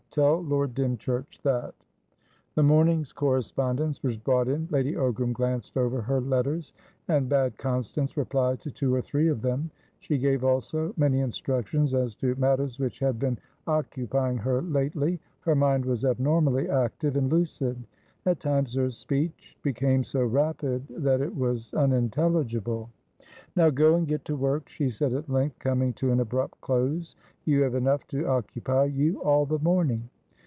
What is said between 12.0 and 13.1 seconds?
to matters which